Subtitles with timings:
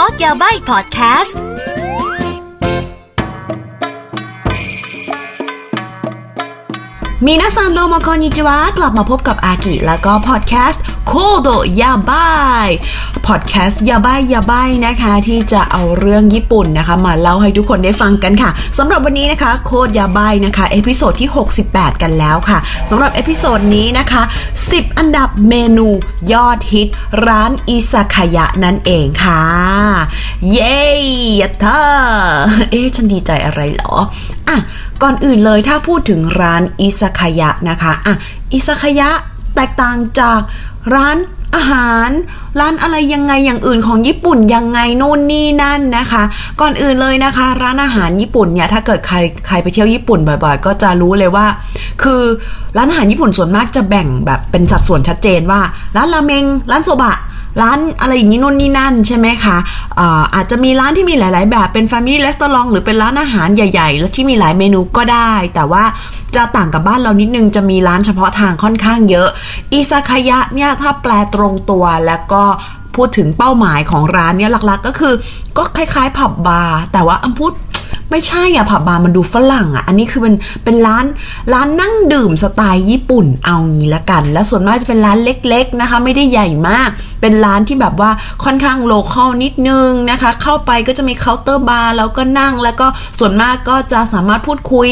[0.00, 1.38] โคตร์ดยาใบพอดแคสต์
[7.26, 21.30] มีนาซันโดมาคอนิจิวะกลับมาพบกับอากิ แล้วก็พอดแคสต์ โคต์ยาบายยาบายนะคะ ที่จะเอาเรื่องญี่ปุ่นนะคะ มาเล่าให้ทุกคนได้ฟังกันค่ะสำหรับวันนี้นะคะโคตร やばい นะคะ episode ที่
[21.66, 22.58] 68 กันแล้วค่ะ
[22.88, 24.22] สำหรับ episode นี้นะคะ
[24.60, 25.88] 10 อันดับเมนู
[26.32, 26.88] ยอดฮิต
[27.26, 29.42] ร้านอิซากายะนั่นเองค่ะ
[30.52, 30.78] เย้
[31.40, 31.80] ยัตเธอ
[32.70, 33.94] เอ๊ะฉันดีใจอะไรหรอ
[34.48, 34.56] อะ
[35.02, 38.14] ก่อนอื่นเลยถ้าพูดถึงร้านอิซากายะนะคะอะ
[38.52, 39.10] อิซากายะ
[39.56, 40.40] แตกต่างจาก
[40.94, 41.16] ร้าน
[41.56, 42.10] อาหาร
[42.60, 46.22] ร้านอะไรยังไงอย่างอื่นของญี่ปุ่นยังไงโน่นนี่นั่นนะคะ
[46.60, 51.46] ก่อนอื่นเลยนะคะ ร้านอาหารญี่ปุ่นเนี่ยถ้าเกิดใครใครไปเที่ยวญี่ปุ่นบ่อยๆ ก็จะรู้เลยว่า
[52.02, 52.22] คือ
[52.76, 55.60] ร้านอาหารญี่ปุ่นส่วนมากจะแบ่งแบบเป็นสัดส่วนชัดเจนว่า
[55.96, 57.16] ร้านราเมงร้านโซบะ
[57.62, 59.56] ร้านอะไรอย่างนี้นู่นนี่นั่นใช่ไหมคะ
[59.98, 65.84] อาอาจจะมีร้านที่มีหลาย ๆ แบบเป็น Family Restaurant หรือเป็นร้านอาหารใหญ่ๆ แล้วที่มีหลายเมนูก็ได้ แต่ว่า
[66.36, 69.28] จะต่างกับบ้านเรานิดนึงจะมีร้านเฉพาะทางค่อนข้างเยอะ
[69.72, 72.44] อิซากายะเนี่ยถ้าแปลตรงตัวแล้วก็
[72.96, 75.14] พูดถึงเป้าหมายของร้านเนี่ยหลักๆ ก็คือ
[75.56, 77.52] ก็คล้ายๆผับบาร์แต่ว่าอัมพูด
[78.10, 81.04] ไม่ใช่อะผับบาร์มันดูฝรั่งอะอันนี้คือเป็นเป็นร้าน
[81.52, 86.88] ร้านนั่งดื่มสไตล์ญี่ปุ่นเอางี้ละกัน และส่วนมากจะเป็นร้านเล็ก ๆนะคะ ไม่ได้ใหญ่มาก
[87.20, 88.10] เป็นร้านที่แบบว่า
[88.44, 92.86] ค่อนข้าง local นิดนึงนะคะ เข้าไปก็จะมีเคาน์เตอร์บาร์แล้วก็นั่ง แล้วก็
[93.18, 94.90] ส่วนมากก็จะสามารถพูดคุย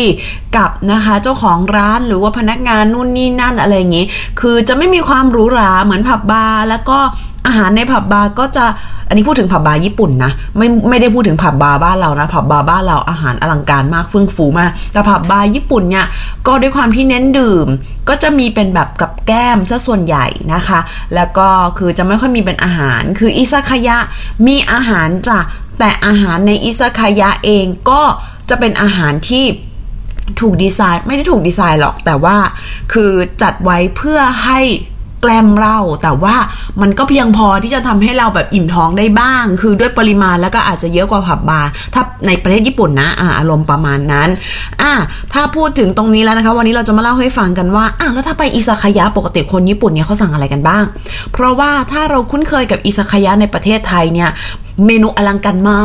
[0.57, 4.07] กับนะคะเจ้าของร้านหรือว่าพนักงานนู่นนี่นั่นอะไรอย่างงี้
[4.41, 6.99] คือจะไม่มีความหรูหราเหมือนผับบาร์แล้วก็
[7.47, 8.67] อาหารในผับบาร์ก็จะ
[9.09, 16.07] อันนี้พูดถึงผับบาร์ญี่ปุ่นนะ ไม่ไม่ได้พูดถึงผับบาร์บ้านเรานะผับบาร์บ้านเราอาหารอลังการมากเฟื่องฟูมากแต่ผับบาร์ญี่ปุ่นเนี่ย
[16.47, 17.67] ก็ด้วยความที่เน้นดื่ม
[18.09, 20.81] ก็จะมีเป็นแบบกับแกล้มซะส่วนใหญ่นะคะ
[21.15, 23.99] แล้วก็คือจะไม่ค่อยมีเป็นอาหาร คืออิซากายะ
[24.47, 25.39] มีอาหารจ้ะ
[25.79, 28.03] แต่อาหารในอิซากายะเองก็
[28.49, 29.45] จะเป็นอาหารที่
[30.41, 32.37] ถูกดีไซน์ไม่ได้ถูกดีไซน์หรอกแต่ว่า
[32.93, 33.11] คือ
[33.43, 34.61] จัดไว้เพื่อให้
[35.25, 36.37] แกล้มเล่าแต่ว่า
[36.83, 44.29] มันก็เพียงพอที่จะทำให้เราแบบอิ่มท้องได้บ้าง คือด้วยปริมาณแล้วก็อาจจะเยอะกว่าผับบาร์ถ้าในประเทศญี่ปุ่นนะอ่าอารมณ์ประมาณนั้น
[44.83, 44.93] อ่า
[45.33, 50.85] ถ้าพูดถึงตรงนี้แล้วนะคะ วันนี้เราจะมาเล่าให้ฟังกันว่าอ่าแล้วถ้าไปอิซากายะปกติคนญี่ปุ่นเนี่ยเขาสั่งอะไรกันบ้าง
[51.33, 54.31] เพราะว่าถ้าเราคุ้นเคยกับอิซากายะในประเทศไทยเนี่ย
[54.87, 55.81] เมนูอลังการมา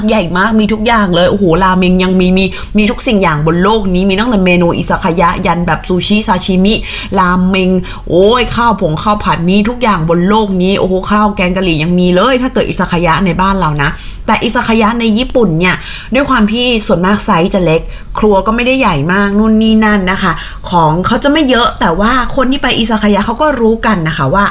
[0.00, 2.44] กใหญ่มากมีทุกอย่างเลยโอ้โหราเมงยังมีมี
[2.78, 6.74] มีทุกสิ่งอย่างบนโลกนี้มีตั้งแต่เมนูอิซากายะยันแบบซูชิซาชิมิ
[7.18, 7.70] ราเมง
[8.08, 13.90] โอ้ยข้าวผงข้าวผัดมีทุกอย่างบนโลกนี้โอ้โหข้าวแกงกะหรี่ยังมีเลย ถ้าเกิดอิซากายะในบ้านเรานะ
[14.26, 15.74] แต่อิซากายะในญี่ปุ่นเนี่ย
[16.14, 17.80] ด้วยความที่ส่วนมากไซส์จะเล็ก
[18.18, 20.32] ครัวก็ไม่ได้ใหญ่มากนู่นนี่นั่นนะคะ
[20.70, 24.44] ของเขาจะไม่เยอะแต่ว่าคนที่ไปอิซากายะเขาก็รู้กันนะคะว่า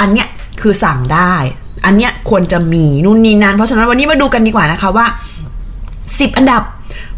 [0.00, 0.28] อันเนี้ย
[0.60, 1.34] คือสั่งได้
[1.86, 5.06] อันเนี้ยควรจะมีนู่นนี่นั่นเพราะฉะนั้นวันนี้มาดูกันดีกว่านะคะว่า
[5.72, 6.62] 10 อันดับ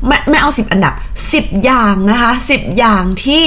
[0.06, 0.94] ไม่ไม่เอา 10 อันดับ
[1.31, 3.44] 10 อย่างนะคะ 10 อย่างที่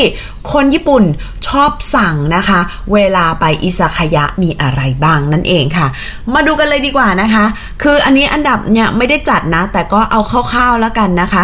[0.52, 1.04] คนญี่ปุ่น
[1.48, 2.60] ชอบสั่งนะคะ
[2.94, 5.88] เวลาไปอิซากายะมีอะไรบ้างนั่นเองค่ะ
[6.34, 7.46] มาดูกันเลยดีกว่านะคะ
[7.82, 11.44] คืออันนี้อันดับเนี่ยไม่ได้จัดนะ แต่ก็เอาคร่าวๆแล้วกันนะคะ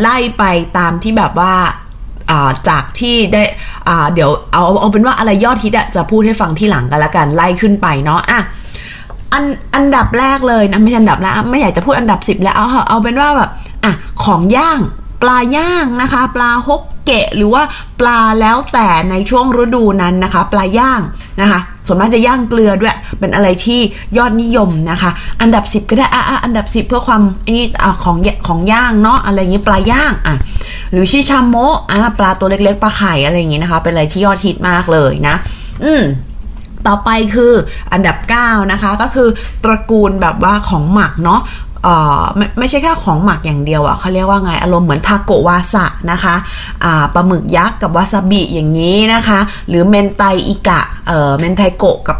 [0.00, 0.44] ไล่ไป
[0.78, 1.54] ตามที่แบบว่า
[2.68, 3.42] จากที่ได้
[4.14, 8.40] เดี๋ยวเอาเอาเป็นว่าอะไรยอดฮิตอะจะพูดให้ฟังที่หลังกันละกันไล่ขึ้นไปเนาะอะ
[9.34, 13.50] อันอันดับแรกเลยนะไม่ใช่อันดับแล้วไม่อยากจะพูดอันดับสิบแล้วเอาเอาเป็นว่าแบบ
[13.84, 13.92] อะ
[14.24, 14.80] ของย่าง
[15.22, 17.62] ปลาย่างนะคะ ปลาฮกเกะหรือว่า
[18.00, 21.00] ปลาแล้วแต่ในช่วงฤดูนั้นนะคะ ปลาย่าง
[21.40, 23.80] นะคะส่วนมากจะย่างเกลือด้วย เป็นอะไรที่
[24.16, 27.66] ยอดนิยมนะคะ อันดับ 10 ก็ได้อะอันดับ 10 เพื่อความอันนี้
[28.04, 28.16] ของ
[28.48, 30.36] ของย่างเนาะอะไรอย่างนี้ปลาย่างอะ
[30.92, 35.34] หรือชิชามโมะอะปลาตัวเล็กๆปลาไข่อะไรอย่างนี้นะคะ เป็นอะไรที่ยอดฮิตมากเลยนะ
[35.84, 36.02] อืม
[36.86, 37.52] ต่อไปคือ
[37.92, 39.28] อันดับ 9 นะคะ ก็คือ
[39.64, 41.40] ตระกูลแบบว่าของหมักเนาะ
[41.82, 41.88] เอ
[42.20, 46.34] อไม่ไม่ใช่แค่ของหมักอย่างเดียวอะ่ะเขาเรียกว่าไง อารมณ์เหมือนทาโกวาซะนะคะ
[46.84, 52.18] อ่าปลาหมึกยักษ์กับวาซาบิอย่างนี้นะคะ หรือเมนไตอิกะเออเมนไทโกะกับ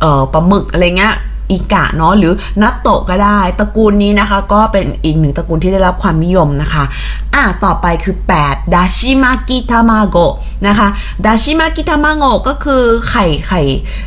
[0.00, 1.14] เออปลาหมึกอะไรเงี้ย
[1.50, 6.84] อิกะเนาะหรือนัตโตก็ได้ตระกูลนี้นะคะ ก็เป็นอีกหนึ่งตระกูลที่ได้รับความนิยมนะคะ
[7.34, 10.34] อะต่อไปคือ 8 ดาชิมากิทามาโกะ
[10.66, 10.88] นะคะ
[11.26, 13.62] ดาชิมากิทามาโกะก็คือไข่ไข่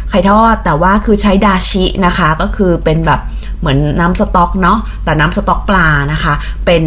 [0.10, 3.20] ไข่ทอดแต่ว่าคือใช้ดาชินะคะก็คือเป็นแบบ
[3.62, 6.34] เหมือนน้ำสต๊อกเนาะแต่น้ำสต๊อกปลานะคะ
[6.66, 6.84] เป็น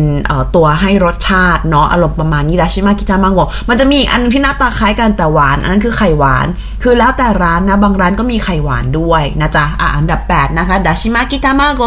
[0.54, 6.46] ตัวให้รสชาติเนาะอารมณ์ประมาณนี้ดาชิมากิทามังโกมันจะมีอีกอันนึงที่หน้าตาคล้ายกันแต่หวาน อันนั้นคือไข่หวาน
[6.82, 11.84] คือแล้วแต่ร้านนะ บางร้านก็มีไข่หวานด้วยนะจ๊ะอะอันดับ 8 นะคะดาชิมากิทามังโก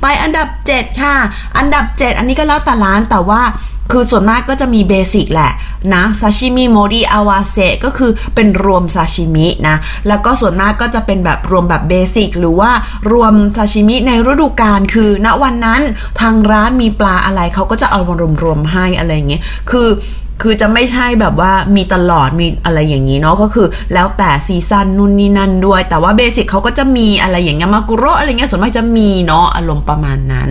[0.00, 1.14] ไปอันดับ 7 ค่ะ
[1.58, 3.42] อันดับ 7 อันนี้ก็แล้วแต่ร้านแต่ว่า
[3.92, 5.52] คือส่วนมากก็จะมี basic แหละ
[5.94, 9.76] นะ 刺身盛り合わせ ก็คือเป็นรวมซาชิมินะ
[10.08, 12.70] แล้วก็ส่วนมากก็จะเป็นแบบรวมแบบ basic หรือว่า
[13.12, 15.80] รวมซาชิมิในฤดูกาลคือณวันนั้น
[16.20, 19.88] ทางร้านมีปลาอะไรเขาก็จะเอามารวมๆให้อะไรเงี้ยคือ
[20.42, 30.48] คือจะไม่ใช่แบบว่ามีตลอดมีอะไรอย่างนี้เนาะก็คือ แล้วแต่ season นู่นนี่นั่นด้วย แต่ว่า basic เขาก็จะมีอะไรอย่างเงี้ยマグロ อะไรเงี้ยส่วนมากจะมีเนาะอารมณ์ประมาณนั้น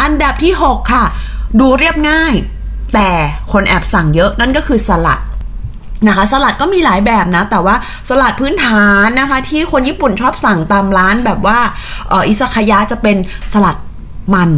[0.00, 1.04] อันดับที่ 6 ค่ะ
[1.60, 2.34] ดูเรียบง่าย
[2.94, 3.10] แต่
[3.52, 5.20] คนแอบสั่งเยอะนั่นก็คือสลัด
[6.06, 7.76] นะคะสลัดก็มีหลายแบบนะ แต่ว่า
[8.08, 11.58] สลัดพื้นฐานนะคะ ที่คนญี่ปุ่นชอบสั่งตามร้านแบบว่า
[12.12, 13.16] อออิซากายะจะเป็น
[13.52, 13.76] สลัด
[14.34, 14.50] มัน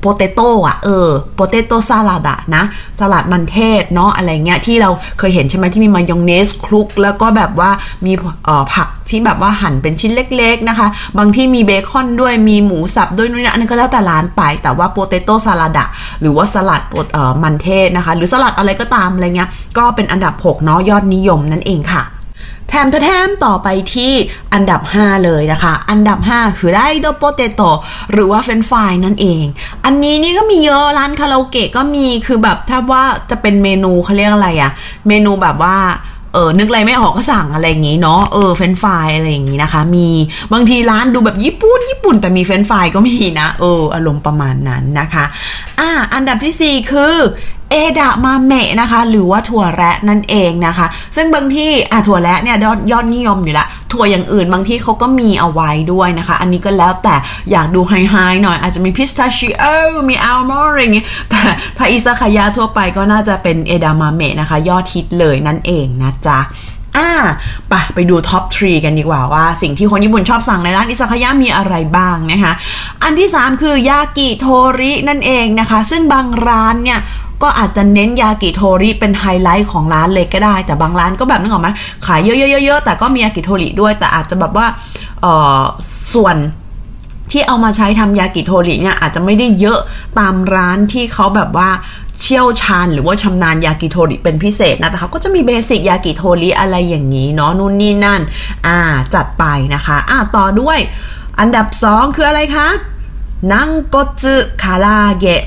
[0.00, 2.64] โปเตโต้อะเออโปเตโต้ซาลาดะนะ
[2.98, 7.70] สลัดมันเทศเนาะอะไรเงี้ยที่เราเคยเห็นใช่ไหมที่มีมายองเนสคลุก แล้วก็แบบว่า
[8.04, 8.12] มี
[8.48, 10.86] ออผักที่แบบว่าหั่นเป็นชิ้นเล็กๆนะคะ
[11.18, 15.86] บางที่มีเบคอนด้วยมีหมูสับด้วยนู่นนี่อันนั้นก็แล้วแต่ร้านไป แต่ว่าポテトサラダ
[16.20, 22.02] หรือว่าสลัดเออมันเทศนะคะ หรือสลัดอะไรก็ตามอะไรเงี้ยก็เป็นอันดับ 6 เนาะยอดนิยมนั่นเองค่ะ
[22.68, 24.12] แถมแถมต่อไปที่
[24.52, 27.62] อันดับ 5 เลยนะคะ อันดับ 5 คือフライドポテト
[28.12, 29.44] หรือว่า french fries นั่นเอง
[29.84, 34.72] อันนี้นี่ก็มีเยอะร้านคาราโอเกะก็มีคือแบบถ้าว่าจะเป็นเมนูเขาเรียกอะไรอะ
[35.08, 35.76] เมนูแบบว่า
[36.34, 40.08] เออนึกอะไรไม่ออกก็สั่งอะไรอย่างนี้เนาะเออ french fries อะไรอย่างนี้นะคะ มี
[40.52, 45.24] บางทีร้านดูแบบญี่ปุ่นญี่ปุ่นแต่มี french fries ก็มีนะเอออารมณ์ประมาณนั้นนะคะ
[45.80, 47.14] อ่า อันดับที่ 4 คือ
[47.70, 50.86] เอดะมาเมะนะคะ หรือว่าถั่วแระนั่นเองนะคะ
[51.16, 57.14] ซึ่งบางที่อะถั่วแระเนี่ยยอดยอดนิยมอยู่ละถั่วอย่างอื่นบางที่เขาก็มีเอาไว้ด้วยนะคะ อันนี้ก็แล้วแต่
[57.50, 59.62] อยากดู high high หน่อย อาจจะมีพิสตาชิโอ
[60.08, 61.40] มีอัลมอนด์อะไรอย่างงี้แต่
[61.76, 66.38] ถ้าอิซากายะทั่วไปก็น่าจะเป็นเอดามาเมะนะคะ ยอดฮิตเลยนั่นเองนะจ๊ะ
[66.96, 67.10] อ่า
[67.68, 72.52] ไปไปดู top three กันดีกว่าว่า สิ่งที่คนญี่ปุ่นชอบสั่งในร้านอิซากายะมีอะไรบ้างนะคะ
[73.02, 74.46] อันที่ 3 คือยากิโท
[74.78, 77.00] รินั่นเองนะคะ ซึ่งบางร้านเนี่ย
[77.42, 81.68] ก็อาจจะเน้นยากิโทริเป็นไฮไลท์ของร้านเลยก็ได้ แต่บางร้านก็แบบนึกออกไหม
[82.06, 84.66] ขายเยอะๆๆแต่ก็มียากิโทริด้วย แต่อาจจะแบบว่า
[86.14, 86.36] ส่วน
[87.32, 89.78] ที่เอามาใช้ทำยากิโทริเนี่ยอาจจะไม่ได้เยอะ
[90.18, 91.70] ตามร้านที่เขาแบบว่า
[92.20, 98.20] เชี่ยวชาญหรือว่าชำนาญยากิโทริเป็นพิเศษนะแต่เขาก็จะมีเบสิกยากิโทริอะไรอย่างนี้เนาะนู่นนี่นั่น
[98.66, 98.78] อ่า
[99.14, 99.44] จัดไป
[99.74, 100.78] นะคะ อ่าต่อด้วย
[101.40, 102.68] อันดับ 2 คืออะไรคะ
[103.52, 105.42] นังโกจึคาราเกะ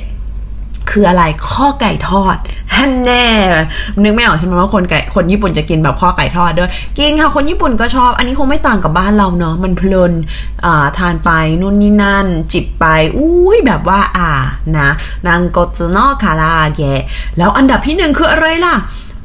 [0.92, 2.38] คืออะไรข้อไก่ทอด
[2.76, 3.26] ฮันแน่
[4.02, 10.14] นึกไม่ออกใช่ไหมว่าคนไก่คนญี่ปุ่นจะกินแบบข้อไก่ทอดด้วย กินค่ะคนญี่ปุ่นก็ชอบ อันนี้คงไม่ต่างกับบ้านเราเนาะมันเพลิน
[10.66, 12.86] อ่าทานไปนู่นนี่นั่น จิบไป
[13.18, 14.32] อุ้ยแบบว่าอ่า
[14.78, 14.90] นะ
[15.28, 17.02] นางโกจโนคาราเกะ
[17.38, 18.76] แล้วอันดับที่หนึ่งคืออะไรล่ะ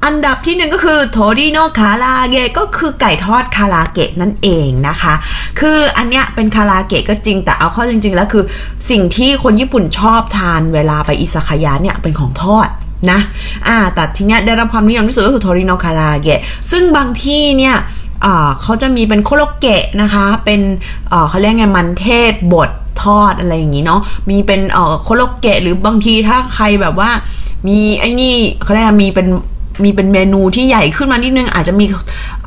[0.07, 5.15] อันดับที่หนึ่งก็คือโทริโนคาราเกะก็คือไก่ทอดคาราเกะนั่นเองนะคะ
[5.61, 8.45] คืออันเนี้ยเป็นคาราเกะก็จริงแต่เอาเข้าจริง ๆ แล้วคือ
[8.91, 12.69] สิ่งที่คนญี่ปุ่นชอบทานเวลาไปอิซากายะเนี่ยเป็นของทอด
[13.11, 13.21] นะ
[13.67, 17.77] อ่าแต่ทีเนี้ยได้รับความนิยมที่สุดก็คือโทริโนคาราเกะซึ่งบางที่เนี่ย
[18.63, 20.61] เขาจะมีเป็นโคโลเกะนะคะ เป็น
[21.29, 22.71] เขาเรียกไงมันเทศบด
[23.03, 24.01] ทอดอะไรอย่างนี้เนาะ
[24.31, 24.61] มีเป็น
[25.03, 27.11] โคโลเกะหรือบางทีถ้าใครแบบว่า
[27.69, 29.29] มีไอ้นี่เขาเรียกมีเป็น
[29.83, 31.87] มีเป็นเมนูที่ใหญ่ขึ้นมานิดนึง อาจจะมี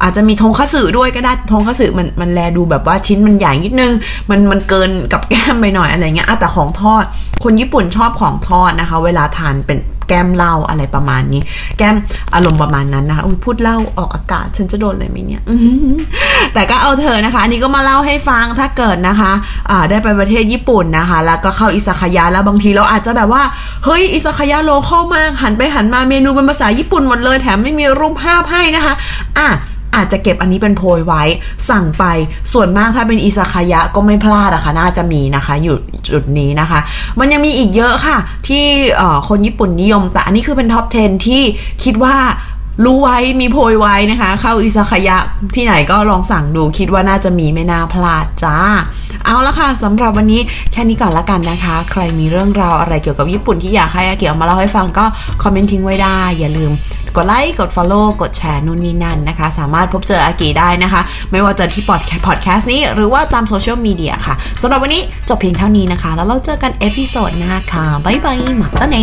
[0.03, 3.93] อาจจะมีทงคัสึด้วยก็ได้ทงคัสึมันมันแลดูแบบว่าชิ้นมันใหญ่นิดนึง
[4.29, 7.03] มันมันเกินกับแก้มไปหน่อยอะไรเงี้ยแต่ของทอด
[7.43, 9.77] คนญี่ปุ่นชอบของทอดนะคะ เวลาทานเป็น
[10.09, 11.41] แก้มเล่าอะไรประมาณนี้
[11.77, 11.95] แก้ม
[12.33, 15.41] อารมณ์ประมาณนั้นนะคะพูดเล่าออกอากาศฉันจะโดนอะไรไหมเนี่ย
[16.53, 23.43] แต่ก็เอาเธอนะคะ อันนี้ก็มาเล่าให้ฟังถ้าเกิดนะคะะได้ไปประเทศญี่ปุ่นนะคะ แล้วก็เข้าอิสคายะแล้วบางทีเราอาจจะแบบว่า
[23.85, 28.93] เฮ้ยอิสคายะโลคอลมากหันไปหันมาเมนูเป็นภาษาญี่ปุ่นหมดเลยแถมไม่มีรูปภาพให้นะคะ
[29.37, 29.49] อะ
[29.95, 31.23] อาจจะเก็บอันนี้เป็นโพยไว้
[31.69, 32.03] สั่งไป
[32.53, 35.75] ส่วนมากถ้าเป็นอิซากายะก็ไม่พลาดอะคะ่ะน่าจะมีนะคะอยู่
[36.09, 36.79] จุดนี้นะคะ
[37.19, 38.17] มันยังมีอีกเยอะค่ะ
[38.47, 38.65] ที่
[39.29, 41.43] คนญี่ปุ่นนิยม แต่อันนี้คือเป็นท็อป 10 ที่
[41.83, 42.15] คิดว่า
[42.85, 45.17] รู้ไว้มีโพยไว้นะคะ เข้าอิซากายะ
[45.55, 48.55] ที่ไหนก็ลองสั่งดูคิดว่าน่าจะมีไม่น่าพลาดจ้า
[49.25, 50.41] เอาละค่ะสำหรับวันนี้
[50.71, 55.05] แค่นี้ก่อนละกันนะคะ ใครมีเรื่องราวอะไรเกี่ยวกับญี่ปุ่นที่อยากให้อาเกียวมาเล่าให้ฟังก็
[55.43, 56.71] คอมเมนต์ทิ้งไว้ได้อย่าลืม
[57.15, 61.01] กดไลค์กด Follow กดแชร์นู่นนี่นั่นนะคะ สามารถพบเจออากิได้นะคะ
[61.31, 61.97] ไม่ว่าจะที่พอ
[62.37, 68.97] ดแคสต์นี้หรือว่าตามโซเชียลมีเดียค่ะสำหรับวันนี้จบเพียงเท่านี้นะคะ แล้วเราเจอกัน episode หน้าค่ะบ๊ายบายまたね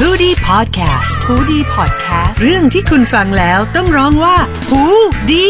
[0.00, 4.36] ฮูดี้พอดแคสต์ฮูดี้พอดแคสต์เรื่องที่คุณฟังแล้วต้องร้องว่า
[4.70, 4.82] ฮู
[5.30, 5.48] ดี